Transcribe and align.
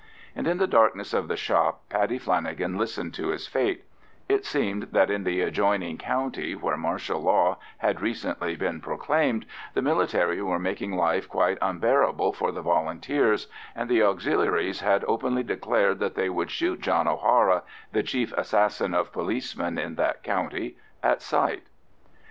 And 0.35 0.47
in 0.47 0.57
the 0.57 0.65
darkness 0.65 1.13
of 1.13 1.27
the 1.27 1.37
shop 1.37 1.87
Paddy 1.89 2.17
Flanagan 2.17 2.75
listened 2.75 3.13
to 3.13 3.27
his 3.27 3.45
fate: 3.45 3.85
it 4.27 4.45
seemed 4.47 4.87
that 4.93 5.11
in 5.11 5.25
the 5.25 5.41
adjoining 5.41 5.99
county, 5.99 6.55
where 6.55 6.75
martial 6.75 7.21
law 7.21 7.59
had 7.77 8.01
recently 8.01 8.55
been 8.55 8.81
proclaimed, 8.81 9.45
the 9.75 9.81
military 9.83 10.41
were 10.41 10.57
making 10.57 10.95
life 10.97 11.29
quite 11.29 11.59
unbearable 11.61 12.33
for 12.33 12.51
the 12.51 12.63
Volunteers, 12.63 13.45
and 13.75 13.87
the 13.91 14.01
Auxiliaries 14.01 14.79
had 14.79 15.05
openly 15.07 15.43
declared 15.43 15.99
that 15.99 16.15
they 16.15 16.31
would 16.31 16.49
shoot 16.49 16.81
John 16.81 17.07
O'Hara—the 17.07 18.01
chief 18.01 18.33
assassin 18.35 18.95
of 18.95 19.11
policemen 19.13 19.77
in 19.77 19.93
that 19.97 20.23
county—at 20.23 21.21
sight. 21.21 21.67